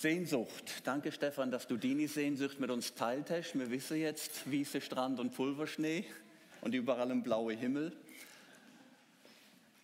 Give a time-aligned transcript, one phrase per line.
[0.00, 0.86] Sehnsucht.
[0.86, 3.58] Danke, Stefan, dass du Dini Sehnsucht mit uns teilt hast.
[3.58, 6.04] Wir wissen jetzt Wiese, Strand und Pulverschnee
[6.60, 7.96] und überall ein blauer Himmel.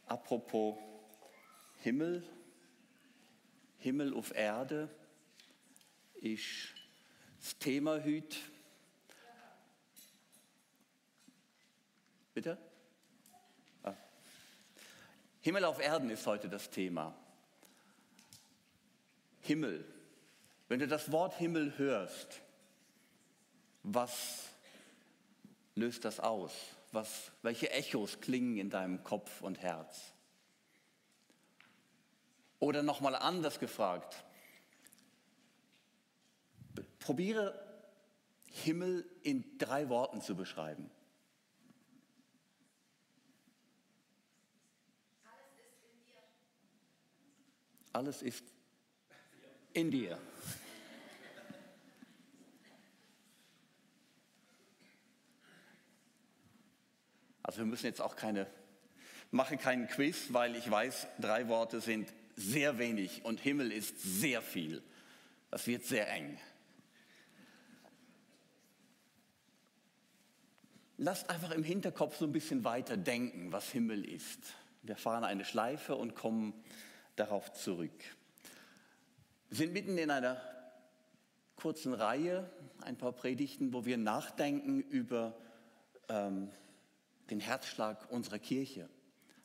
[0.06, 0.76] Apropos
[1.80, 2.22] Himmel,
[3.78, 4.88] Himmel auf Erde
[6.20, 6.74] ist
[7.40, 8.36] das Thema heute.
[12.34, 12.56] Bitte?
[13.82, 13.94] Ah.
[15.40, 17.16] Himmel auf Erden ist heute das Thema.
[19.40, 19.93] Himmel.
[20.74, 22.40] Wenn du das Wort Himmel hörst,
[23.84, 24.48] was
[25.76, 26.50] löst das aus?
[26.90, 30.12] Was, welche Echos klingen in deinem Kopf und Herz?
[32.58, 34.24] Oder nochmal anders gefragt,
[36.98, 37.54] probiere
[38.48, 40.90] Himmel in drei Worten zu beschreiben.
[47.92, 48.42] Alles ist
[49.72, 50.18] in dir.
[57.54, 58.48] Also wir müssen jetzt auch keine,
[59.30, 64.42] machen keinen Quiz, weil ich weiß, drei Worte sind sehr wenig und Himmel ist sehr
[64.42, 64.82] viel.
[65.52, 66.36] Das wird sehr eng.
[70.96, 74.40] Lasst einfach im Hinterkopf so ein bisschen weiter denken, was Himmel ist.
[74.82, 76.54] Wir fahren eine Schleife und kommen
[77.14, 78.02] darauf zurück.
[79.50, 80.42] Wir sind mitten in einer
[81.54, 82.50] kurzen Reihe,
[82.82, 85.36] ein paar Predigten, wo wir nachdenken über
[86.08, 86.50] ähm,
[87.30, 88.88] den Herzschlag unserer Kirche.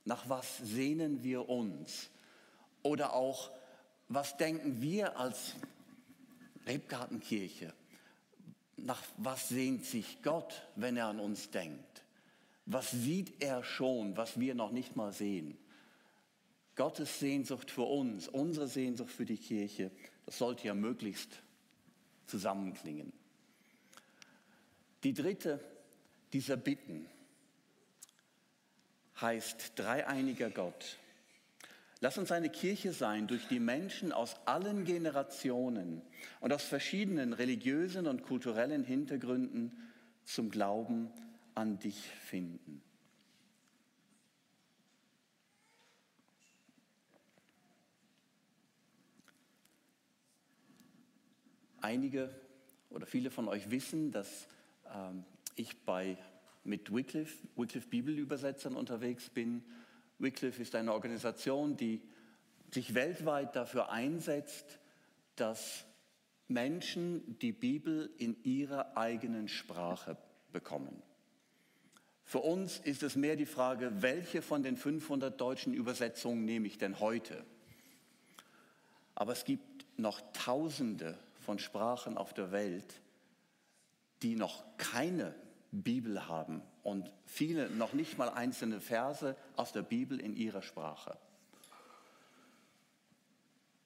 [0.05, 2.09] Nach was sehnen wir uns?
[2.81, 3.51] Oder auch,
[4.07, 5.55] was denken wir als
[6.65, 7.73] Rebgartenkirche?
[8.77, 12.03] Nach was sehnt sich Gott, wenn er an uns denkt?
[12.65, 15.57] Was sieht er schon, was wir noch nicht mal sehen?
[16.75, 19.91] Gottes Sehnsucht für uns, unsere Sehnsucht für die Kirche,
[20.25, 21.41] das sollte ja möglichst
[22.25, 23.11] zusammenklingen.
[25.03, 25.59] Die dritte
[26.31, 27.07] dieser Bitten
[29.21, 30.97] heißt dreieiniger Gott.
[32.01, 36.01] Lass uns eine Kirche sein, durch die Menschen aus allen Generationen
[36.39, 39.73] und aus verschiedenen religiösen und kulturellen Hintergründen
[40.23, 41.11] zum Glauben
[41.55, 42.81] an dich finden.
[51.81, 52.29] Einige
[52.89, 54.47] oder viele von euch wissen, dass
[54.93, 55.23] ähm,
[55.55, 56.17] ich bei,
[56.69, 59.63] mit Wycliffe, Wycliffe Bibelübersetzern unterwegs bin.
[60.19, 62.01] Wycliffe ist eine Organisation, die
[62.71, 64.79] sich weltweit dafür einsetzt,
[65.35, 65.85] dass
[66.47, 70.17] Menschen die Bibel in ihrer eigenen Sprache
[70.51, 71.01] bekommen.
[72.23, 76.77] Für uns ist es mehr die Frage, welche von den 500 deutschen Übersetzungen nehme ich
[76.77, 77.43] denn heute?
[79.15, 83.01] Aber es gibt noch Tausende von Sprachen auf der Welt,
[84.21, 85.33] die noch keine
[85.71, 91.17] Bibel haben und viele noch nicht mal einzelne Verse aus der Bibel in ihrer Sprache.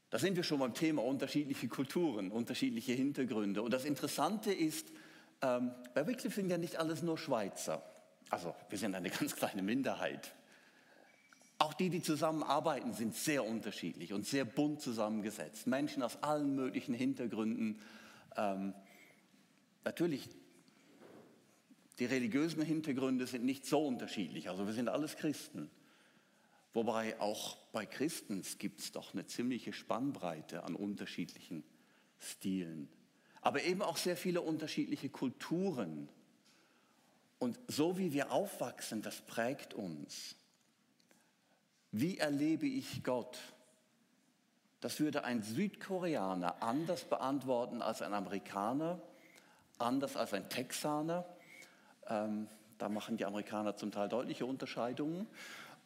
[0.09, 3.63] Da sind wir schon beim Thema unterschiedliche Kulturen, unterschiedliche Hintergründe.
[3.63, 4.91] Und das Interessante ist,
[5.41, 7.83] ähm, bei Wycliffe sind ja nicht alles nur Schweizer.
[8.29, 10.33] Also wir sind eine ganz kleine Minderheit.
[11.57, 15.65] Auch die, die zusammenarbeiten, sind sehr unterschiedlich und sehr bunt zusammengesetzt.
[15.65, 17.79] Menschen aus allen möglichen Hintergründen.
[18.37, 18.73] Ähm,
[19.83, 20.29] natürlich,
[21.99, 24.49] die religiösen Hintergründe sind nicht so unterschiedlich.
[24.49, 25.69] Also wir sind alles Christen.
[26.73, 31.63] Wobei auch bei Christen gibt es doch eine ziemliche Spannbreite an unterschiedlichen
[32.17, 32.89] Stilen.
[33.41, 36.09] Aber eben auch sehr viele unterschiedliche Kulturen.
[37.37, 40.35] Und so wie wir aufwachsen, das prägt uns.
[41.91, 43.37] Wie erlebe ich Gott?
[44.79, 48.99] Das würde ein Südkoreaner anders beantworten als ein Amerikaner,
[49.77, 51.25] anders als ein Texaner.
[52.07, 52.47] Ähm,
[52.77, 55.27] da machen die Amerikaner zum Teil deutliche Unterscheidungen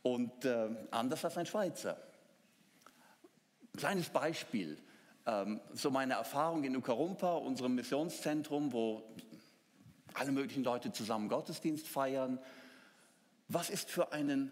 [0.03, 1.97] und äh, anders als ein Schweizer.
[3.75, 4.78] Kleines Beispiel,
[5.25, 9.03] ähm, so meine Erfahrung in Ukarumpa, unserem Missionszentrum, wo
[10.14, 12.40] alle möglichen Leute zusammen Gottesdienst feiern.
[13.47, 14.52] Was ist für einen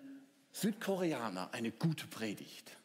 [0.56, 2.78] Südkoreaner eine gute Predigt,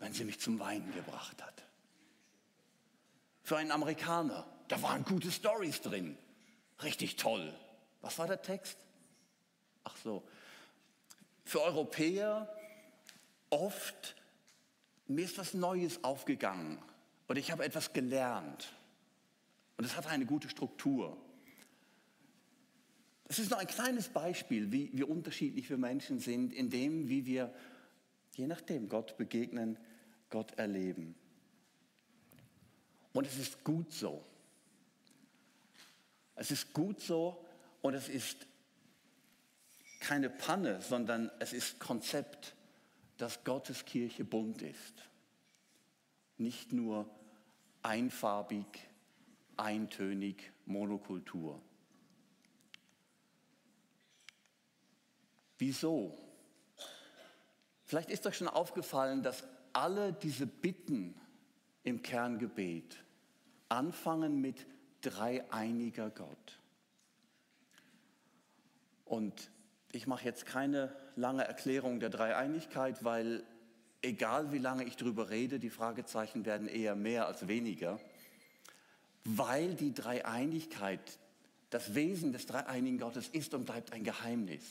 [0.00, 1.62] wenn sie mich zum Weinen gebracht hat.
[3.44, 6.18] Für einen Amerikaner, da waren gute Stories drin.
[6.82, 7.54] Richtig toll.
[8.00, 8.78] Was war der Text?
[9.84, 10.22] Ach so.
[11.44, 12.48] Für Europäer
[13.50, 14.14] oft,
[15.06, 16.82] mir ist was Neues aufgegangen
[17.28, 18.72] oder ich habe etwas gelernt.
[19.76, 21.16] Und es hat eine gute Struktur.
[23.24, 27.26] Das ist nur ein kleines Beispiel, wie, wie unterschiedlich wir Menschen sind, in dem, wie
[27.26, 27.54] wir,
[28.34, 29.78] je nachdem, Gott begegnen,
[30.30, 31.14] Gott erleben.
[33.12, 34.24] Und es ist gut so.
[36.34, 37.44] Es ist gut so
[37.88, 38.46] und es ist
[40.00, 42.54] keine Panne, sondern es ist Konzept,
[43.16, 45.08] dass Gottes Kirche bunt ist.
[46.36, 47.08] Nicht nur
[47.82, 48.66] einfarbig,
[49.56, 51.62] eintönig, Monokultur.
[55.56, 56.18] Wieso?
[57.86, 61.18] Vielleicht ist euch schon aufgefallen, dass alle diese Bitten
[61.84, 63.02] im Kerngebet
[63.70, 64.66] anfangen mit
[65.00, 66.58] dreieiniger Gott.
[69.08, 69.50] Und
[69.92, 73.44] ich mache jetzt keine lange Erklärung der Dreieinigkeit, weil
[74.02, 77.98] egal wie lange ich darüber rede, die Fragezeichen werden eher mehr als weniger,
[79.24, 81.18] weil die Dreieinigkeit,
[81.70, 84.64] das Wesen des dreieinigen Gottes ist und bleibt ein Geheimnis.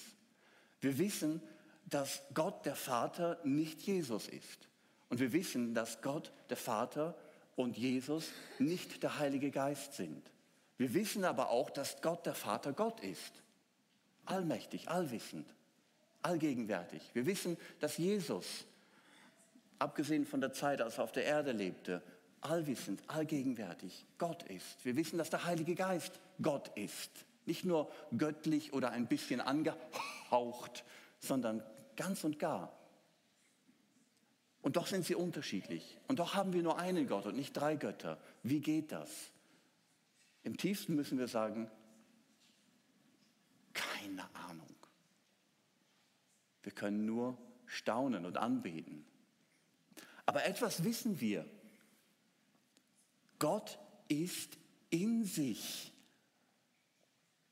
[0.81, 1.41] Wir wissen,
[1.85, 4.67] dass Gott der Vater nicht Jesus ist.
[5.09, 7.15] Und wir wissen, dass Gott der Vater
[7.55, 8.29] und Jesus
[8.59, 10.31] nicht der Heilige Geist sind.
[10.77, 13.41] Wir wissen aber auch, dass Gott der Vater Gott ist.
[14.27, 15.47] Allmächtig, allwissend,
[16.21, 17.01] allgegenwärtig.
[17.13, 18.65] Wir wissen, dass Jesus,
[19.79, 22.01] abgesehen von der Zeit, als er auf der Erde lebte,
[22.41, 24.83] allwissend, allgegenwärtig Gott ist.
[24.83, 27.09] Wir wissen, dass der Heilige Geist Gott ist.
[27.45, 30.83] Nicht nur göttlich oder ein bisschen angehaucht,
[31.19, 31.63] sondern
[31.95, 32.77] ganz und gar.
[34.61, 35.97] Und doch sind sie unterschiedlich.
[36.09, 38.17] Und doch haben wir nur einen Gott und nicht drei Götter.
[38.43, 39.09] Wie geht das?
[40.43, 41.71] Im tiefsten müssen wir sagen,
[44.17, 44.75] keine Ahnung.
[46.63, 49.05] Wir können nur staunen und anbeten.
[50.25, 51.45] Aber etwas wissen wir.
[53.39, 54.57] Gott ist
[54.89, 55.91] in sich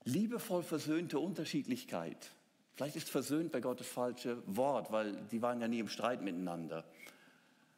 [0.03, 2.31] liebevoll versöhnte Unterschiedlichkeit.
[2.73, 6.21] Vielleicht ist versöhnt bei Gott das falsche Wort, weil die waren ja nie im Streit
[6.21, 6.85] miteinander.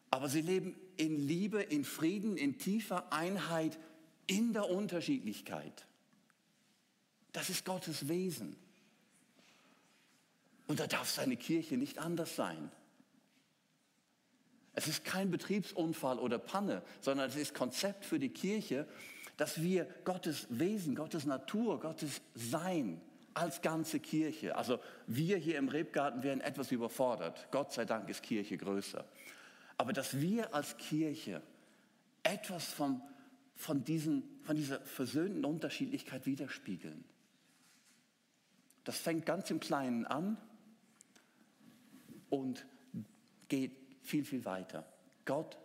[0.10, 3.78] Aber sie leben in Liebe, in Frieden, in tiefer Einheit,
[4.26, 5.86] in der Unterschiedlichkeit.
[7.34, 8.56] Das ist Gottes Wesen.
[10.68, 12.72] Und da darf seine Kirche nicht anders sein.
[14.74, 18.88] Es ist kein Betriebsunfall oder Panne, sondern es ist Konzept für die Kirche,
[19.38, 23.02] dass wir Gottes Wesen, Gottes Natur, Gottes Sein
[23.34, 27.48] als ganze Kirche, also wir hier im Rebgarten werden etwas überfordert.
[27.52, 29.06] Gott sei Dank ist Kirche größer.
[29.78, 31.44] Aber dass wir als Kirche
[32.24, 33.02] etwas vom,
[33.56, 37.06] von, diesen, von dieser versöhnten Unterschiedlichkeit widerspiegeln.
[38.84, 40.38] Das fängt ganz im Kleinen an
[42.30, 42.66] und
[43.48, 43.72] geht
[44.02, 44.86] viel, viel weiter.
[45.26, 45.58] Gott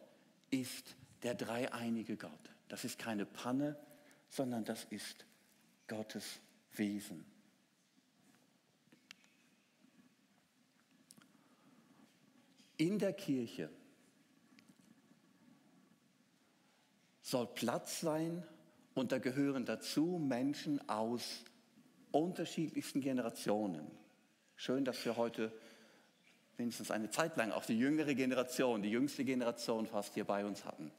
[0.51, 2.51] ist der dreieinige Gott.
[2.69, 3.77] Das ist keine Panne,
[4.29, 5.27] sondern das ist
[5.89, 6.41] Gottes
[6.75, 7.25] Wesen.
[12.77, 13.71] In der Kirche
[17.21, 18.43] soll Platz sein
[18.95, 21.45] und da gehören dazu Menschen aus
[22.11, 23.91] unterschiedlichsten Generationen.
[24.57, 25.53] Schön, dass wir heute
[26.59, 30.65] mindestens eine Zeit lang auch die jüngere Generation, die jüngste Generation fast hier bei uns
[30.65, 30.91] hatten.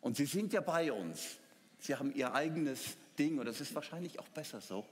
[0.00, 1.38] Und sie sind ja bei uns.
[1.78, 4.86] Sie haben ihr eigenes Ding und das ist wahrscheinlich auch besser so.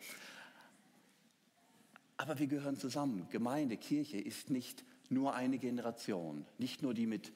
[2.17, 3.27] Aber wir gehören zusammen.
[3.31, 7.33] Gemeinde, Kirche ist nicht nur eine Generation, nicht nur die mit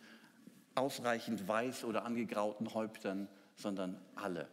[0.75, 4.49] ausreichend weiß oder angegrauten Häuptern, sondern alle.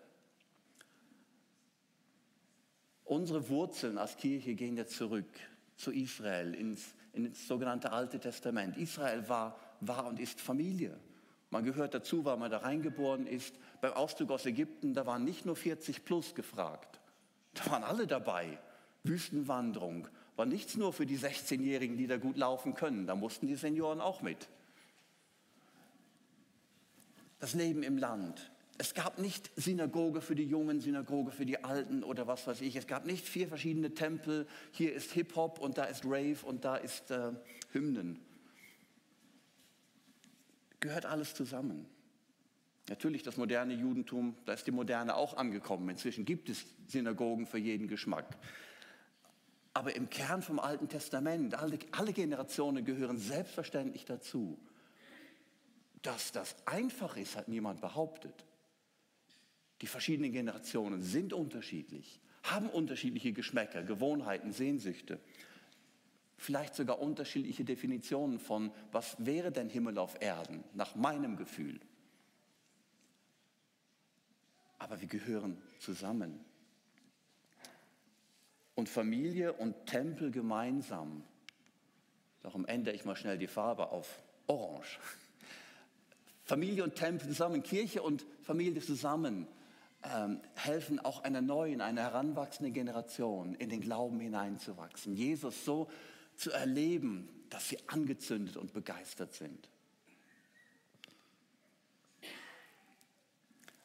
[3.05, 5.29] Unsere Wurzeln als Kirche gehen ja zurück
[5.77, 6.93] zu Israel, ins,
[7.25, 8.77] ins sogenannte Alte Testament.
[8.77, 10.97] Israel war, war und ist Familie.
[11.49, 13.55] Man gehört dazu, weil man da reingeboren ist.
[13.81, 16.99] Beim Auszug aus Ägypten, da waren nicht nur 40 plus gefragt.
[17.53, 18.59] Da waren alle dabei.
[19.03, 23.07] Wüstenwanderung war nichts nur für die 16-Jährigen, die da gut laufen können.
[23.07, 24.49] Da mussten die Senioren auch mit.
[27.39, 32.03] Das Leben im Land, es gab nicht Synagoge für die Jungen, Synagoge für die Alten
[32.03, 32.75] oder was weiß ich.
[32.75, 34.47] Es gab nicht vier verschiedene Tempel.
[34.71, 37.31] Hier ist Hip-Hop und da ist Rave und da ist äh,
[37.71, 38.19] Hymnen.
[40.79, 41.87] Gehört alles zusammen.
[42.87, 45.89] Natürlich das moderne Judentum, da ist die Moderne auch angekommen.
[45.89, 48.37] Inzwischen gibt es Synagogen für jeden Geschmack.
[49.73, 54.57] Aber im Kern vom Alten Testament, alle, alle Generationen gehören selbstverständlich dazu.
[56.03, 58.45] Dass das einfach ist, hat niemand behauptet.
[59.81, 65.19] Die verschiedenen Generationen sind unterschiedlich, haben unterschiedliche Geschmäcker, Gewohnheiten, Sehnsüchte.
[66.37, 71.79] Vielleicht sogar unterschiedliche Definitionen von, was wäre denn Himmel auf Erden, nach meinem Gefühl.
[74.79, 76.39] Aber wir gehören zusammen.
[78.75, 81.23] Und Familie und Tempel gemeinsam,
[82.41, 84.99] darum ändere ich mal schnell die Farbe auf Orange,
[86.43, 89.47] Familie und Tempel zusammen, Kirche und Familie zusammen
[90.15, 95.15] ähm, helfen auch einer neuen, einer heranwachsenden Generation in den Glauben hineinzuwachsen.
[95.15, 95.89] Jesus so
[96.35, 99.69] zu erleben, dass sie angezündet und begeistert sind.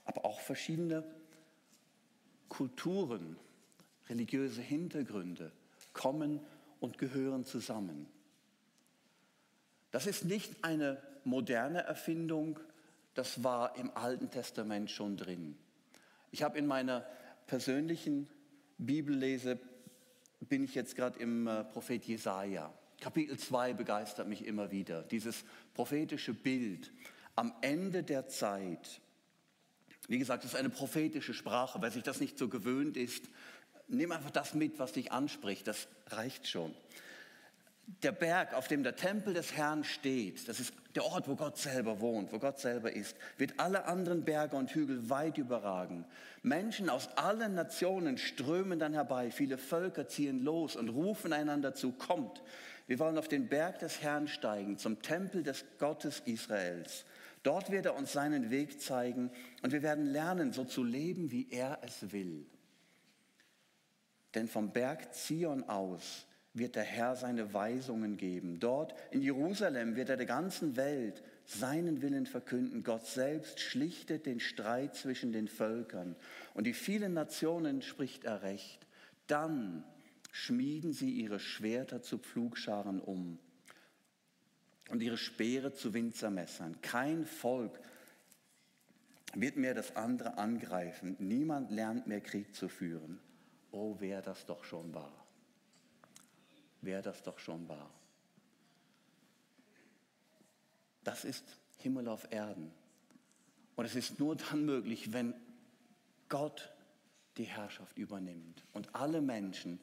[0.04, 1.04] Aber auch verschiedene
[2.48, 3.38] Kulturen,
[4.08, 5.52] religiöse Hintergründe
[5.92, 6.40] kommen
[6.80, 8.06] und gehören zusammen.
[9.90, 12.58] Das ist nicht eine moderne Erfindung,
[13.14, 15.56] das war im Alten Testament schon drin.
[16.32, 17.06] Ich habe in meiner
[17.46, 18.26] persönlichen
[18.78, 19.60] Bibellese,
[20.40, 22.72] bin ich jetzt gerade im äh, Prophet Jesaja.
[23.00, 25.02] Kapitel 2 begeistert mich immer wieder.
[25.02, 26.90] Dieses prophetische Bild
[27.36, 29.02] am Ende der Zeit.
[30.08, 31.80] Wie gesagt, es ist eine prophetische Sprache.
[31.82, 33.28] Wer sich das nicht so gewöhnt ist,
[33.88, 35.66] nimm einfach das mit, was dich anspricht.
[35.66, 36.74] Das reicht schon
[37.86, 41.56] der Berg, auf dem der Tempel des Herrn steht, das ist der Ort, wo Gott
[41.58, 46.04] selber wohnt, wo Gott selber ist, wird alle anderen Berge und Hügel weit überragen.
[46.42, 51.92] Menschen aus allen Nationen strömen dann herbei, viele Völker ziehen los und rufen einander zu,
[51.92, 52.42] kommt,
[52.86, 57.04] wir wollen auf den Berg des Herrn steigen, zum Tempel des Gottes Israels.
[57.42, 59.30] Dort wird er uns seinen Weg zeigen
[59.62, 62.46] und wir werden lernen, so zu leben, wie er es will.
[64.34, 68.60] Denn vom Berg Zion aus wird der Herr seine Weisungen geben.
[68.60, 72.82] Dort in Jerusalem wird er der ganzen Welt seinen Willen verkünden.
[72.82, 76.14] Gott selbst schlichtet den Streit zwischen den Völkern
[76.54, 78.86] und die vielen Nationen spricht er recht.
[79.26, 79.84] Dann
[80.30, 83.38] schmieden sie ihre Schwerter zu Pflugscharen um
[84.90, 86.80] und ihre Speere zu Winzermessern.
[86.82, 87.80] Kein Volk
[89.34, 91.16] wird mehr das andere angreifen.
[91.18, 93.18] Niemand lernt mehr Krieg zu führen.
[93.70, 95.21] Oh, wer das doch schon war
[96.82, 97.90] wer das doch schon war.
[101.04, 101.44] Das ist
[101.78, 102.70] Himmel auf Erden.
[103.74, 105.34] Und es ist nur dann möglich, wenn
[106.28, 106.72] Gott
[107.36, 109.80] die Herrschaft übernimmt und alle Menschen,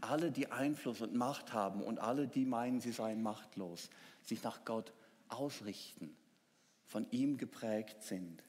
[0.00, 3.90] alle, die Einfluss und Macht haben und alle, die meinen, sie seien machtlos,
[4.22, 4.92] sich nach Gott
[5.28, 6.14] ausrichten,
[6.84, 8.42] von ihm geprägt sind.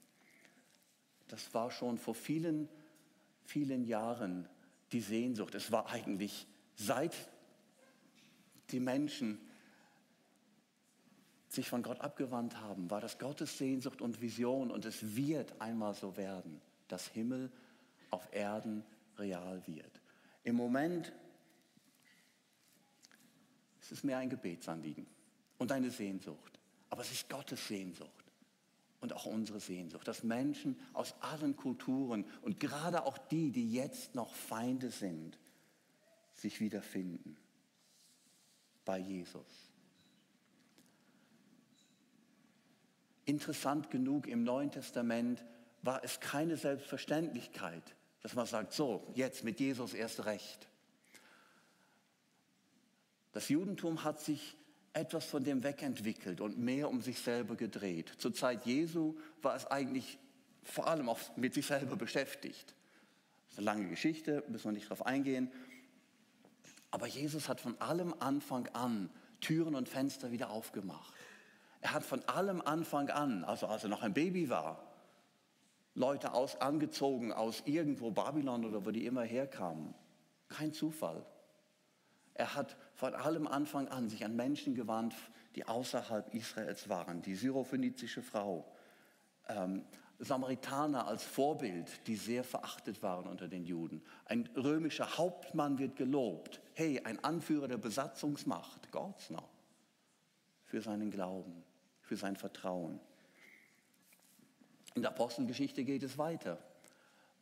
[1.28, 2.68] Das war schon vor vielen,
[3.46, 4.48] vielen Jahren
[4.92, 5.56] die Sehnsucht.
[5.56, 7.16] Es war eigentlich seit
[8.72, 9.40] die Menschen
[11.48, 15.94] sich von Gott abgewandt haben, war das Gottes Sehnsucht und Vision und es wird einmal
[15.94, 17.52] so werden, dass Himmel
[18.10, 18.84] auf Erden
[19.18, 20.02] real wird.
[20.44, 21.12] Im Moment
[23.82, 25.06] ist es mehr ein Gebetsanliegen
[25.58, 26.60] und eine Sehnsucht,
[26.90, 28.10] aber es ist Gottes Sehnsucht
[29.02, 34.16] und auch unsere Sehnsucht, dass Menschen aus allen Kulturen und gerade auch die, die jetzt
[34.16, 35.38] noch Feinde sind,
[36.34, 37.38] sich wiederfinden
[38.86, 39.72] bei Jesus.
[43.26, 45.44] Interessant genug, im Neuen Testament
[45.82, 47.84] war es keine Selbstverständlichkeit,
[48.22, 50.68] dass man sagt, so, jetzt mit Jesus erst recht.
[53.32, 54.58] Das Judentum hat sich
[54.94, 58.12] etwas von dem wegentwickelt und mehr um sich selber gedreht.
[58.18, 60.20] Zur Zeit Jesu war es eigentlich
[60.64, 62.76] vor allem auch mit sich selber beschäftigt.
[63.46, 65.52] Das ist eine lange Geschichte, müssen wir nicht darauf eingehen.
[66.92, 71.14] Aber Jesus hat von allem Anfang an Türen und Fenster wieder aufgemacht.
[71.82, 74.84] Er hat von allem Anfang an, also als er noch ein Baby war,
[75.96, 79.94] Leute aus, angezogen aus irgendwo Babylon oder wo die immer herkamen.
[80.48, 81.26] Kein Zufall.
[82.34, 85.16] Er hat von allem Anfang an sich an Menschen gewandt,
[85.56, 87.22] die außerhalb Israels waren.
[87.22, 88.66] Die syrophönizische Frau,
[89.48, 89.84] ähm,
[90.24, 94.04] Samaritaner als Vorbild, die sehr verachtet waren unter den Juden.
[94.26, 96.62] Ein römischer Hauptmann wird gelobt.
[96.76, 99.44] Hey, ein Anführer der Besatzungsmacht, Gortzner,
[100.66, 101.64] für seinen Glauben,
[102.02, 103.00] für sein Vertrauen.
[104.94, 106.60] In der Apostelgeschichte geht es weiter.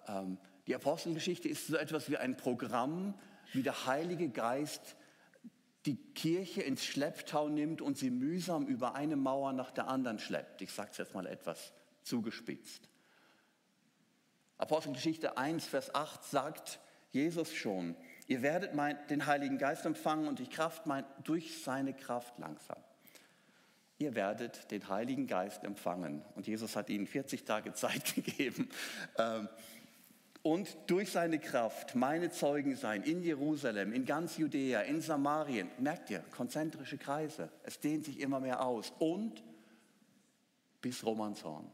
[0.07, 3.13] Ähm, die Apostelgeschichte ist so etwas wie ein Programm,
[3.51, 4.95] wie der Heilige Geist
[5.85, 10.61] die Kirche ins Schlepptau nimmt und sie mühsam über eine Mauer nach der anderen schleppt.
[10.61, 12.89] Ich sage es jetzt mal etwas zugespitzt.
[14.57, 16.79] Apostelgeschichte 1, Vers 8 sagt
[17.11, 17.95] Jesus schon,
[18.27, 22.77] ihr werdet mein, den Heiligen Geist empfangen und die Kraft mein, durch seine Kraft langsam.
[23.97, 26.23] Ihr werdet den Heiligen Geist empfangen.
[26.35, 28.69] Und Jesus hat ihnen 40 Tage Zeit gegeben.
[29.17, 29.49] Ähm,
[30.41, 35.69] und durch seine Kraft meine Zeugen sein in Jerusalem, in ganz Judäa, in Samarien.
[35.79, 37.51] Merkt ihr, konzentrische Kreise.
[37.63, 38.93] Es dehnt sich immer mehr aus.
[38.99, 39.43] Und
[40.81, 41.69] bis Romanshorn.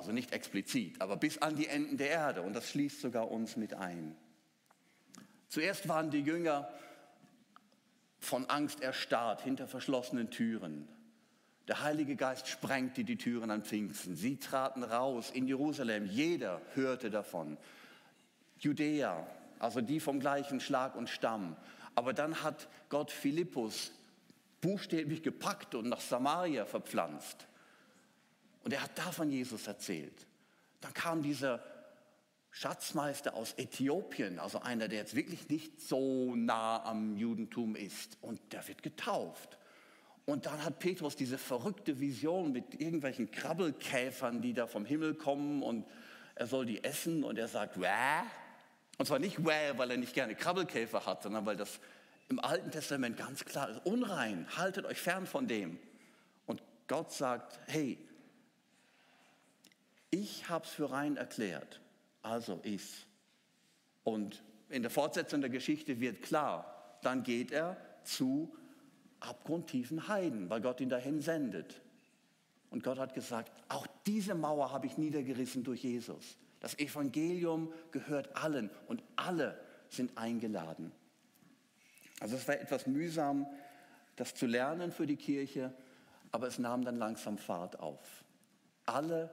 [0.00, 2.40] Also nicht explizit, aber bis an die Enden der Erde.
[2.40, 4.16] Und das schließt sogar uns mit ein.
[5.50, 6.70] Zuerst waren die Jünger
[8.18, 10.88] von Angst erstarrt hinter verschlossenen Türen.
[11.68, 14.16] Der Heilige Geist sprengte die Türen an Pfingsten.
[14.16, 16.06] Sie traten raus in Jerusalem.
[16.06, 17.58] Jeder hörte davon.
[18.58, 19.26] Judäa,
[19.58, 21.56] also die vom gleichen Schlag und Stamm.
[21.94, 23.92] Aber dann hat Gott Philippus
[24.62, 27.46] buchstäblich gepackt und nach Samaria verpflanzt.
[28.62, 30.26] Und er hat davon Jesus erzählt.
[30.80, 31.62] Dann kam dieser
[32.50, 38.40] Schatzmeister aus Äthiopien, also einer, der jetzt wirklich nicht so nah am Judentum ist, und
[38.52, 39.58] der wird getauft.
[40.26, 45.62] Und dann hat Petrus diese verrückte Vision mit irgendwelchen Krabbelkäfern, die da vom Himmel kommen
[45.62, 45.86] und
[46.34, 48.22] er soll die essen und er sagt, Wäh?
[48.98, 51.80] Und zwar nicht Wäh, weil er nicht gerne Krabbelkäfer hat, sondern weil das
[52.28, 55.78] im Alten Testament ganz klar ist, unrein, haltet euch fern von dem.
[56.46, 57.98] Und Gott sagt, hey,
[60.10, 61.80] ich habe es für rein erklärt,
[62.22, 63.06] also ist.
[64.04, 68.54] Und in der Fortsetzung der Geschichte wird klar, dann geht er zu
[69.20, 71.80] abgrundtiefen Heiden, weil Gott ihn dahin sendet.
[72.70, 76.36] Und Gott hat gesagt, auch diese Mauer habe ich niedergerissen durch Jesus.
[76.60, 80.92] Das Evangelium gehört allen und alle sind eingeladen.
[82.20, 83.46] Also es war etwas mühsam,
[84.16, 85.72] das zu lernen für die Kirche,
[86.32, 88.24] aber es nahm dann langsam Fahrt auf.
[88.86, 89.30] Alle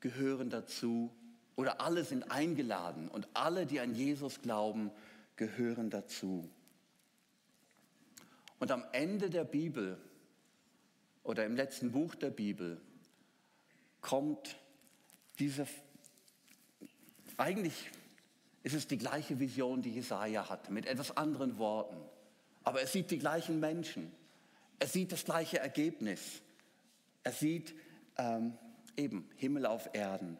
[0.00, 1.10] gehören dazu
[1.56, 4.90] oder alle sind eingeladen und alle, die an Jesus glauben,
[5.36, 6.48] gehören dazu.
[8.58, 9.98] Und am Ende der Bibel
[11.22, 12.80] oder im letzten Buch der Bibel
[14.00, 14.56] kommt
[15.38, 15.66] diese,
[17.36, 17.90] eigentlich
[18.62, 21.96] ist es die gleiche Vision, die Jesaja hatte, mit etwas anderen Worten.
[22.64, 24.12] Aber er sieht die gleichen Menschen.
[24.78, 26.40] Er sieht das gleiche Ergebnis.
[27.22, 27.74] Er sieht
[28.16, 28.56] ähm,
[28.98, 30.36] eben Himmel auf Erden.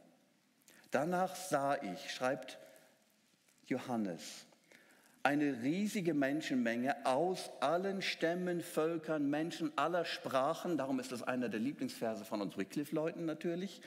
[0.91, 2.59] Danach sah ich, schreibt
[3.67, 4.47] Johannes,
[5.23, 11.61] eine riesige Menschenmenge aus allen Stämmen, Völkern, Menschen aller Sprachen, darum ist das einer der
[11.61, 13.83] Lieblingsverse von uns Wycliffe-Leuten natürlich,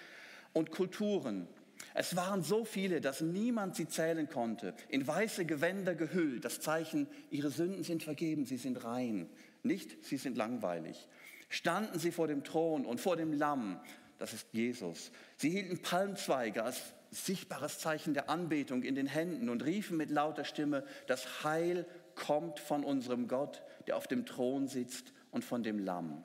[0.53, 1.47] und Kulturen.
[1.93, 7.07] Es waren so viele, dass niemand sie zählen konnte, in weiße Gewänder gehüllt, das Zeichen,
[7.31, 9.27] ihre Sünden sind vergeben, sie sind rein,
[9.63, 11.07] nicht, sie sind langweilig.
[11.49, 13.79] Standen sie vor dem Thron und vor dem Lamm,
[14.21, 15.11] das ist Jesus.
[15.37, 16.79] Sie hielten Palmzweige als
[17.09, 22.59] sichtbares Zeichen der Anbetung in den Händen und riefen mit lauter Stimme, das Heil kommt
[22.59, 26.23] von unserem Gott, der auf dem Thron sitzt und von dem Lamm.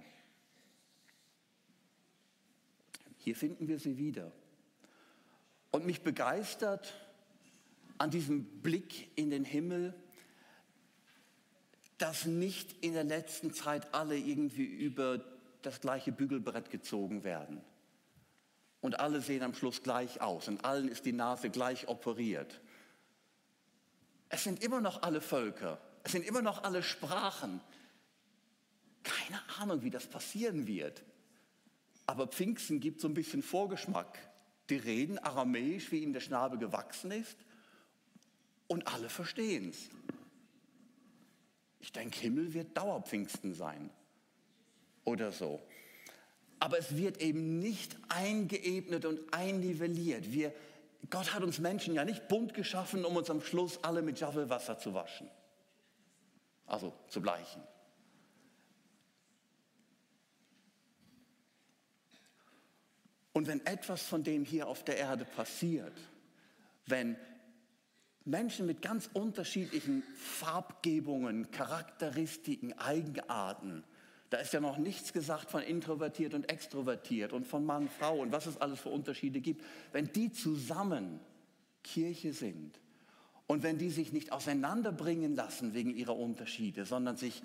[3.16, 4.30] Hier finden wir sie wieder.
[5.70, 6.92] Und mich begeistert
[7.96, 9.94] an diesem Blick in den Himmel,
[11.96, 15.24] dass nicht in der letzten Zeit alle irgendwie über
[15.62, 17.62] das gleiche Bügelbrett gezogen werden
[18.86, 22.60] und alle sehen am Schluss gleich aus und allen ist die Nase gleich operiert.
[24.28, 27.60] Es sind immer noch alle Völker, es sind immer noch alle Sprachen.
[29.02, 31.02] Keine Ahnung, wie das passieren wird.
[32.06, 34.20] Aber Pfingsten gibt so ein bisschen Vorgeschmack.
[34.70, 37.36] Die reden aramäisch, wie ihnen der Schnabel gewachsen ist,
[38.68, 39.88] und alle verstehen es.
[41.80, 43.90] Ich denke, Himmel wird Dauerpfingsten sein
[45.02, 45.65] oder so.
[46.58, 50.32] Aber es wird eben nicht eingeebnet und einnivelliert.
[50.32, 50.52] Wir,
[51.10, 54.78] Gott hat uns Menschen ja nicht bunt geschaffen, um uns am Schluss alle mit Javelwasser
[54.78, 55.28] zu waschen.
[56.66, 57.62] Also zu bleichen.
[63.32, 65.92] Und wenn etwas von dem hier auf der Erde passiert,
[66.86, 67.16] wenn
[68.24, 73.84] Menschen mit ganz unterschiedlichen Farbgebungen, Charakteristiken, Eigenarten
[74.36, 78.32] da ist ja noch nichts gesagt von introvertiert und extrovertiert und von Mann, Frau und
[78.32, 79.64] was es alles für Unterschiede gibt.
[79.92, 81.20] Wenn die zusammen
[81.82, 82.78] Kirche sind
[83.46, 87.42] und wenn die sich nicht auseinanderbringen lassen wegen ihrer Unterschiede, sondern sich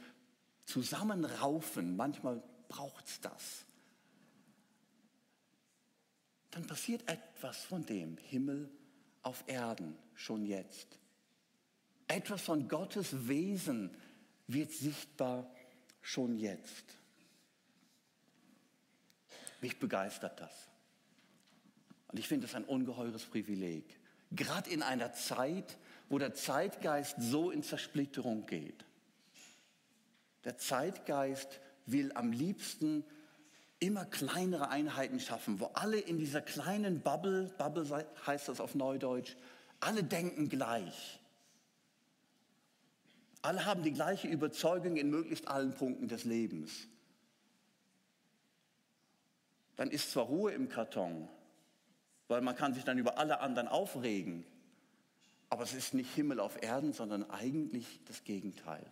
[0.65, 3.63] zusammenraufen, manchmal braucht es das,
[6.49, 8.69] dann passiert etwas von dem Himmel
[9.21, 10.99] auf Erden schon jetzt.
[12.10, 13.91] Etwas von Gottes Wesen
[14.47, 15.49] wird sichtbar
[16.01, 16.85] schon jetzt.
[19.61, 20.69] Mich begeistert das.
[22.07, 23.85] Und ich finde es ein ungeheures Privileg.
[24.31, 25.77] Gerade in einer Zeit,
[26.09, 28.85] wo der Zeitgeist so in Zersplitterung geht.
[30.43, 33.05] Der Zeitgeist will am liebsten
[33.79, 39.35] immer kleinere Einheiten schaffen, wo alle in dieser kleinen Bubble, Bubble heißt das auf Neudeutsch,
[39.79, 41.20] alle denken gleich.
[43.41, 46.88] Alle haben die gleiche Überzeugung in möglichst allen Punkten des Lebens.
[49.75, 51.27] Dann ist zwar Ruhe im Karton,
[52.27, 54.45] weil man kann sich dann über alle anderen aufregen,
[55.49, 58.86] aber es ist nicht Himmel auf Erden, sondern eigentlich das Gegenteil.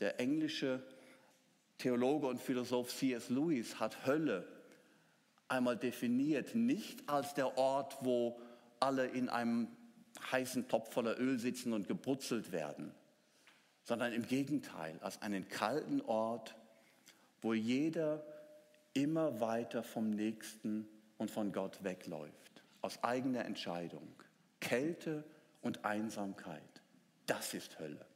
[0.00, 0.82] Der englische
[1.78, 3.30] Theologe und Philosoph C.S.
[3.30, 4.46] Lewis hat Hölle
[5.48, 8.40] einmal definiert, nicht als der Ort, wo
[8.80, 9.68] alle in einem
[10.30, 12.92] heißen Topf voller Öl sitzen und gebrutzelt werden,
[13.82, 16.54] sondern im Gegenteil, als einen kalten Ort,
[17.42, 18.24] wo jeder
[18.94, 24.08] immer weiter vom Nächsten und von Gott wegläuft, aus eigener Entscheidung.
[24.60, 25.24] Kälte
[25.60, 26.62] und Einsamkeit,
[27.26, 28.06] das ist Hölle.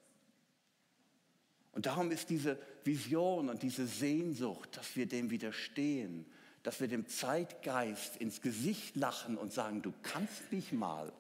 [1.73, 6.27] Und darum ist diese Vision und diese Sehnsucht, dass wir dem widerstehen,
[6.63, 11.13] dass wir dem Zeitgeist ins Gesicht lachen und sagen, du kannst mich mal.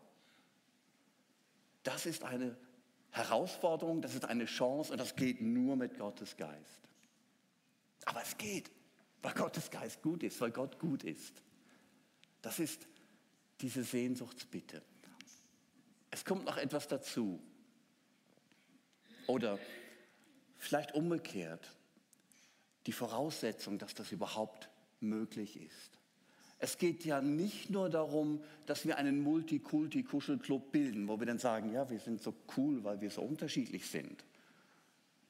[1.83, 2.57] Das ist eine
[3.11, 6.89] Herausforderung, das ist eine Chance und das geht nur mit Gottes Geist.
[8.05, 8.71] Aber es geht,
[9.23, 11.43] weil Gottes Geist gut ist, weil Gott gut ist.
[12.43, 12.87] Das ist
[13.61, 14.83] diese Sehnsuchtsbitte.
[16.11, 17.43] Es kommt noch etwas dazu.
[19.27, 19.59] Oder
[20.57, 21.77] vielleicht umgekehrt,
[22.87, 25.98] die Voraussetzung, dass das überhaupt möglich ist.
[26.59, 31.73] Es geht ja nicht nur darum, dass wir einen Multikulti-Kuschelclub bilden, wo wir dann sagen,
[31.73, 34.25] ja, wir sind so cool, weil wir so unterschiedlich sind.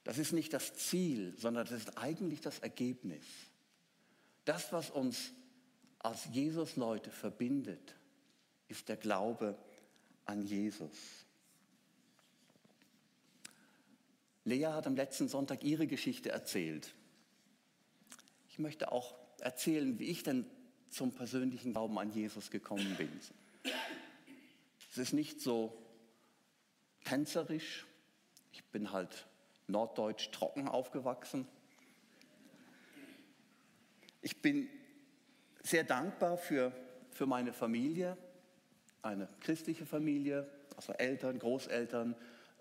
[0.04, 3.24] Das ist nicht das Ziel, sondern das ist eigentlich das Ergebnis.
[4.46, 5.32] Das, was uns
[5.98, 7.94] als Jesus-Leute verbindet,
[8.68, 9.58] ist der Glaube
[10.24, 11.26] an Jesus.
[14.44, 16.94] Lea hat am letzten Sonntag ihre Geschichte erzählt.
[18.48, 20.46] Ich möchte auch erzählen, wie ich denn
[20.90, 23.10] zum persönlichen Glauben an Jesus gekommen bin.
[24.90, 25.76] Es ist nicht so
[27.04, 27.86] tänzerisch.
[28.52, 29.26] Ich bin halt
[29.66, 31.46] norddeutsch trocken aufgewachsen.
[34.22, 34.68] Ich bin
[35.62, 36.72] sehr dankbar für,
[37.10, 38.16] für meine Familie,
[39.02, 42.16] eine christliche Familie, also Eltern, Großeltern.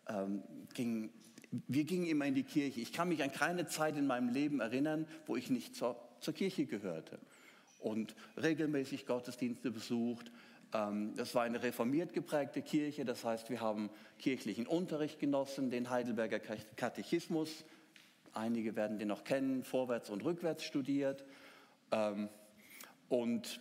[0.08, 1.12] Ähm, ging,
[1.52, 2.82] wir gingen immer in die Kirche.
[2.82, 6.34] Ich kann mich an keine Zeit in meinem Leben erinnern, wo ich nicht zur, zur
[6.34, 7.20] Kirche gehörte
[7.88, 10.32] und regelmäßig Gottesdienste besucht.
[10.73, 15.89] Ähm, das war eine reformiert geprägte Kirche, das heißt, wir haben kirchlichen Unterricht genossen, den
[15.89, 17.65] Heidelberger Katechismus.
[18.34, 21.23] Einige werden den noch kennen, vorwärts und rückwärts studiert.
[21.91, 22.30] Ähm,
[23.10, 23.60] und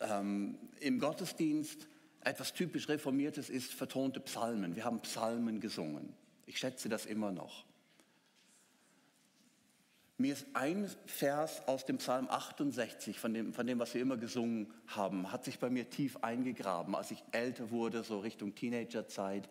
[0.00, 1.88] ähm, im Gottesdienst
[2.20, 4.76] etwas typisch Reformiertes ist vertonte Psalmen.
[4.76, 6.14] Wir haben Psalmen gesungen.
[6.46, 7.64] Ich schätze das immer noch.
[10.22, 14.16] Mir ist ein Vers aus dem Psalm 68, von dem, von dem, was wir immer
[14.16, 19.48] gesungen haben, hat sich bei mir tief eingegraben, als ich älter wurde, so Richtung Teenagerzeit.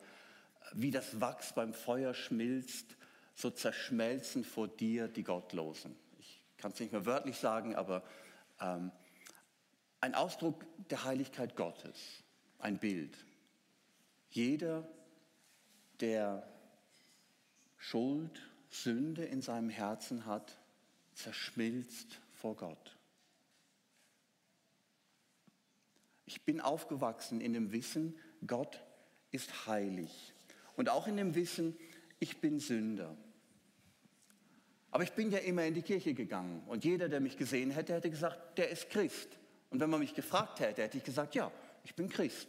[0.71, 2.95] Wie das Wachs beim Feuer schmilzt,
[3.35, 5.93] so zerschmelzen vor dir die Gottlosen.
[6.19, 8.01] Ich kann es nicht mehr wörtlich sagen, aber
[8.61, 8.93] ähm,
[9.99, 12.23] ein Ausdruck der Heiligkeit Gottes,
[12.59, 13.17] ein Bild.
[14.29, 14.87] Jeder,
[15.99, 16.47] der
[17.77, 20.60] Schuld, Sünde in seinem Herzen hat,
[21.23, 22.97] zerschmilzt vor Gott.
[26.25, 28.81] Ich bin aufgewachsen in dem Wissen, Gott
[29.31, 30.33] ist heilig.
[30.75, 31.77] Und auch in dem Wissen,
[32.19, 33.15] ich bin Sünder.
[34.91, 36.63] Aber ich bin ja immer in die Kirche gegangen.
[36.67, 39.29] Und jeder, der mich gesehen hätte, hätte gesagt, der ist Christ.
[39.69, 41.51] Und wenn man mich gefragt hätte, hätte ich gesagt, ja,
[41.83, 42.47] ich bin Christ.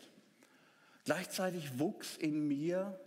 [1.05, 2.99] Gleichzeitig wuchs in mir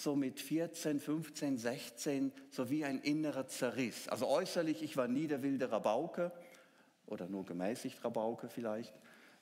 [0.00, 4.08] so mit 14, 15, 16 so wie ein innerer Zerriss.
[4.08, 6.32] Also äußerlich, ich war nie der wilde Rabauke
[7.06, 8.94] oder nur gemäßigt Rabauke vielleicht,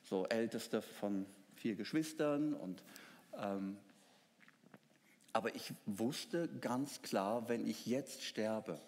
[0.03, 2.53] so ältester von vier Geschwistern.
[2.53, 2.83] Und,
[3.37, 3.77] ähm,
[5.31, 8.79] aber ich wusste ganz klar, wenn ich jetzt sterbe,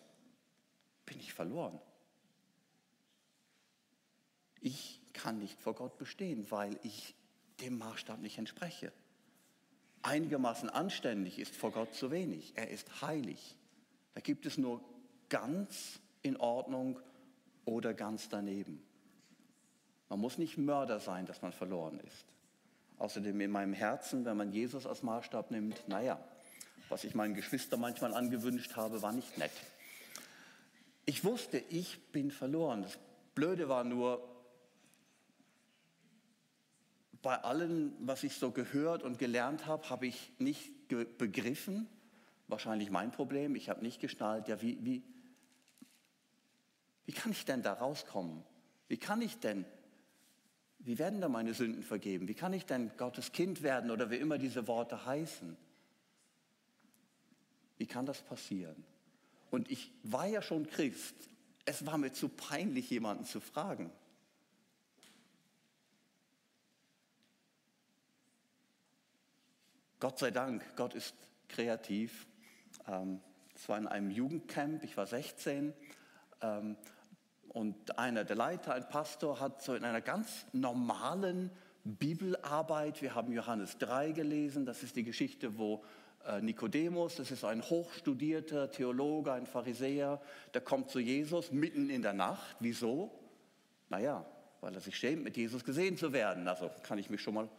[1.06, 1.80] bin ich verloren.
[4.60, 7.16] Ich kann nicht vor Gott bestehen, weil ich
[7.62, 8.92] dem Maßstab nicht entspreche
[10.04, 12.54] einigermaßen anständig ist vor Gott zu wenig.
[12.56, 13.56] Er ist heilig.
[14.14, 14.82] Da gibt es nur
[15.30, 17.00] ganz in Ordnung
[17.66, 18.82] oder ganz daneben.
[20.10, 22.26] Man muss nicht Mörder sein, dass man verloren ist.
[22.98, 26.20] Außerdem in meinem Herzen, wenn man Jesus als Maßstab nimmt, naja,
[26.90, 29.52] was ich meinen Geschwistern manchmal angewünscht habe, war nicht nett.
[31.06, 32.84] Ich wusste, ich bin verloren.
[32.84, 33.00] Das
[33.34, 34.22] Blöde war nur,
[37.22, 41.88] bei allem, was ich so gehört und gelernt habe, habe ich nicht begriffen,
[42.48, 45.04] wahrscheinlich mein Problem, ich habe nicht geschnallt, ja, wie, wie,
[47.06, 48.44] wie kann ich denn da rauskommen?
[48.88, 49.66] Wie kann ich denn,
[50.80, 52.28] wie werden da meine Sünden vergeben?
[52.28, 55.56] Wie kann ich denn Gottes Kind werden oder wie immer diese Worte heißen?
[57.78, 58.84] Wie kann das passieren?
[59.50, 61.16] Und ich war ja schon Christ.
[61.66, 63.92] Es war mir zu peinlich, jemanden zu fragen.
[70.02, 71.14] Gott sei Dank, Gott ist
[71.48, 72.26] kreativ.
[72.88, 73.22] Ähm,
[73.54, 75.76] Es war in einem Jugendcamp, ich war 16.
[76.42, 76.76] Ähm,
[77.50, 81.52] und einer der Leiter, ein Pastor, hat so in einer ganz normalen
[81.84, 85.84] Bibelarbeit, wir haben Johannes 3 gelesen, das ist die Geschichte, wo
[86.26, 90.20] äh, Nikodemus, das ist ein hochstudierter Theologe, ein Pharisäer,
[90.56, 92.56] der kommt zu Jesus mitten in der Nacht.
[92.60, 93.12] Wieso?
[93.90, 94.26] Naja,
[94.62, 96.48] weil er sich schämt, mit Jesus gesehen zu werden.
[96.48, 97.50] Also kann ich mich schon mal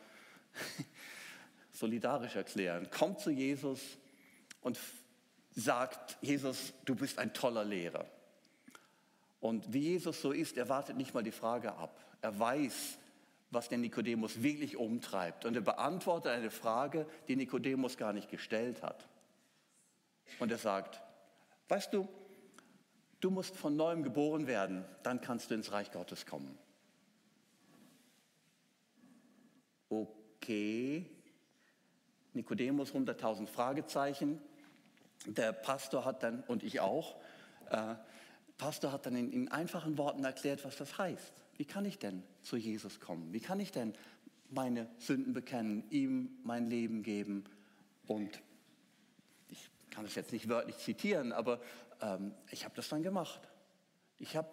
[1.83, 2.89] solidarisch erklären.
[2.93, 3.81] Kommt zu Jesus
[4.61, 4.79] und
[5.51, 8.07] sagt, Jesus, du bist ein toller Lehrer.
[9.41, 12.01] Und wie Jesus so ist, er wartet nicht mal die Frage ab.
[12.21, 12.99] Er weiß,
[13.51, 15.45] was den Nikodemus wirklich umtreibt.
[15.45, 19.09] Und er beantwortet eine Frage, die Nikodemus gar nicht gestellt hat.
[20.39, 21.03] Und er sagt,
[21.67, 22.09] weißt du,
[23.19, 26.57] du musst von neuem geboren werden, dann kannst du ins Reich Gottes kommen.
[29.89, 31.11] Okay,
[32.35, 34.41] Nikodemus 100.000 Fragezeichen.
[35.27, 37.17] Der Pastor hat dann, und ich auch,
[37.71, 37.95] äh,
[38.59, 41.33] Pastor hat dann in, in einfachen Worten erklärt, was das heißt.
[41.57, 43.33] Wie kann ich denn zu Jesus kommen?
[43.33, 43.95] Wie kann ich denn
[44.51, 47.45] meine Sünden bekennen, ihm mein Leben geben?
[48.07, 48.43] Und
[49.49, 51.61] ich kann es jetzt nicht wörtlich zitieren, aber
[52.01, 53.41] ähm, ich habe das dann gemacht.
[54.19, 54.49] Ich habe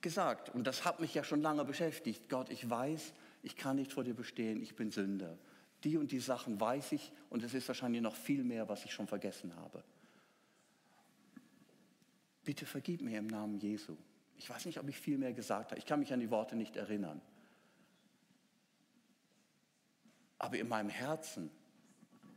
[0.00, 3.92] gesagt, und das hat mich ja schon lange beschäftigt, Gott, ich weiß, ich kann nicht
[3.92, 5.38] vor dir bestehen, ich bin Sünder.
[5.84, 8.92] Die und die Sachen weiß ich und es ist wahrscheinlich noch viel mehr, was ich
[8.92, 9.84] schon vergessen habe.
[12.44, 13.96] Bitte vergib mir im Namen Jesu.
[14.36, 15.78] Ich weiß nicht, ob ich viel mehr gesagt habe.
[15.78, 17.20] Ich kann mich an die Worte nicht erinnern.
[20.38, 21.50] Aber in meinem Herzen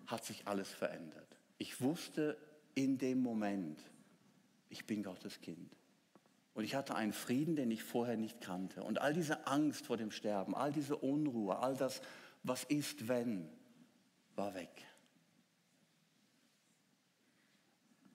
[0.05, 1.27] hat sich alles verändert.
[1.57, 2.38] Ich wusste
[2.75, 3.81] in dem Moment,
[4.69, 5.75] ich bin Gottes Kind.
[6.53, 8.83] Und ich hatte einen Frieden, den ich vorher nicht kannte.
[8.83, 12.01] Und all diese Angst vor dem Sterben, all diese Unruhe, all das,
[12.47, 13.49] was ist, wenn,
[14.36, 14.86] war weg.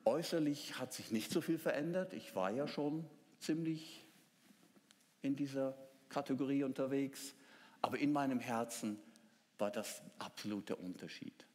[0.04, 2.12] Äußerlich hat sich nicht so viel verändert.
[2.12, 3.04] Ich war ja schon
[3.38, 4.04] ziemlich
[5.20, 5.76] in dieser
[6.08, 7.34] Kategorie unterwegs.
[7.82, 8.98] Aber in meinem Herzen
[9.58, 11.46] war das absolute Unterschied.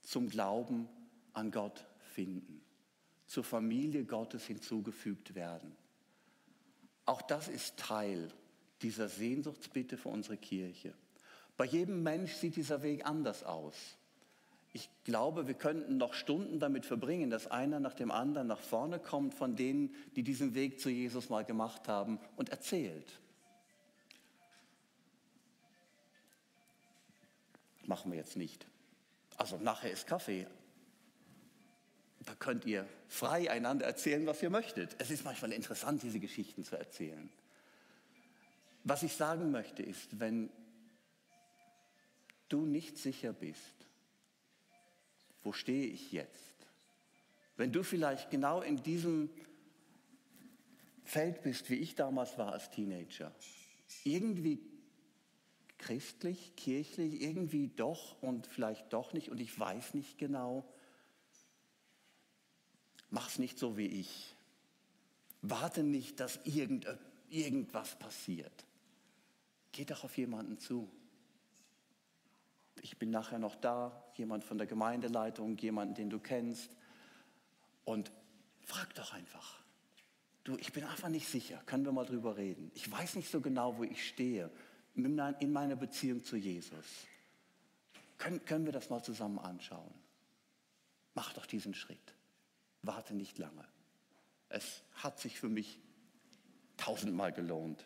[0.00, 0.88] Zum Glauben
[1.32, 2.62] an Gott finden,
[3.26, 5.76] zur Familie Gottes hinzugefügt werden.
[7.04, 8.32] Auch das ist Teil
[8.82, 10.92] dieser Sehnsuchtsbitte für unsere Kirche.
[11.56, 13.74] Bei jedem Mensch sieht dieser Weg anders aus.
[14.72, 18.98] Ich glaube, wir könnten noch Stunden damit verbringen, dass einer nach dem anderen nach vorne
[18.98, 23.18] kommt von denen, die diesen Weg zu Jesus mal gemacht haben und erzählt.
[27.86, 28.66] Machen wir jetzt nicht.
[29.38, 30.46] Also nachher ist Kaffee.
[32.26, 34.96] Da könnt ihr frei einander erzählen, was ihr möchtet.
[34.98, 37.30] Es ist manchmal interessant, diese Geschichten zu erzählen.
[38.88, 40.48] Was ich sagen möchte ist, wenn
[42.48, 43.74] du nicht sicher bist,
[45.42, 46.54] wo stehe ich jetzt?
[47.56, 49.28] Wenn du vielleicht genau in diesem
[51.02, 53.34] Feld bist, wie ich damals war als Teenager,
[54.04, 54.60] irgendwie
[55.78, 60.64] christlich, kirchlich, irgendwie doch und vielleicht doch nicht und ich weiß nicht genau,
[63.10, 64.36] mach's nicht so wie ich.
[65.42, 66.86] Warte nicht, dass irgend,
[67.30, 68.64] irgendwas passiert.
[69.76, 70.90] Geh doch auf jemanden zu
[72.86, 76.70] ich bin nachher noch da, jemand von der Gemeindeleitung, jemand, den du kennst.
[77.84, 78.12] Und
[78.62, 79.60] frag doch einfach.
[80.44, 82.70] Du, ich bin einfach nicht sicher, können wir mal drüber reden.
[82.74, 84.50] Ich weiß nicht so genau, wo ich stehe
[84.94, 86.86] in meiner Beziehung zu Jesus.
[88.18, 89.92] Können, können wir das mal zusammen anschauen?
[91.14, 92.14] Mach doch diesen Schritt.
[92.82, 93.66] Warte nicht lange.
[94.48, 95.80] Es hat sich für mich
[96.76, 97.84] tausendmal gelohnt.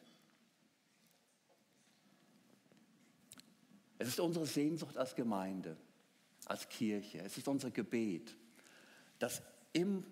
[4.01, 5.77] Es ist unsere Sehnsucht als Gemeinde,
[6.47, 7.19] als Kirche.
[7.19, 8.35] Es ist unser Gebet,
[9.19, 9.43] dass
[9.75, 10.07] im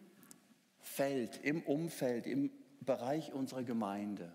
[0.78, 2.50] Feld, im Umfeld, im
[2.82, 4.30] Bereich unserer Gemeinde,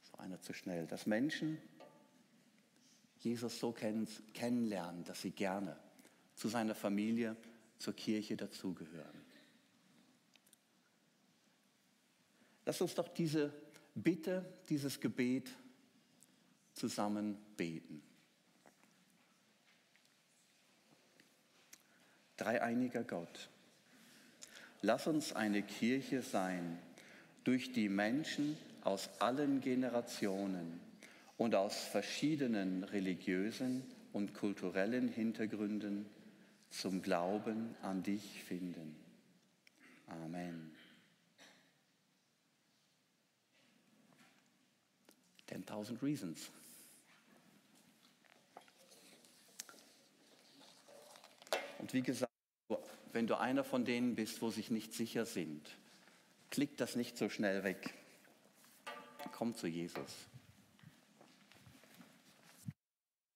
[0.00, 1.58] das war einer zu schnell, dass Menschen
[3.18, 5.78] Jesus so kennenlernen, dass sie gerne
[6.36, 7.36] zu seiner Familie,
[7.76, 9.20] zur Kirche dazugehören.
[12.64, 13.52] Lass uns doch diese
[13.94, 15.50] Bitte, dieses Gebet
[16.74, 18.02] zusammen beten.
[22.36, 23.48] Dreieiniger Gott,
[24.82, 26.78] lass uns eine Kirche sein,
[27.44, 30.80] durch die Menschen aus allen Generationen
[31.36, 36.06] und aus verschiedenen religiösen und kulturellen Hintergründen
[36.70, 38.96] zum Glauben an dich finden.
[40.06, 40.74] Amen.
[45.48, 46.50] 10.000 Reasons.
[51.78, 52.32] Und wie gesagt,
[53.12, 55.76] wenn du einer von denen bist, wo sich nicht sicher sind,
[56.50, 57.94] klick das nicht so schnell weg.
[59.32, 60.28] Komm zu Jesus.